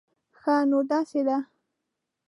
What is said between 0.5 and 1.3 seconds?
نو داسې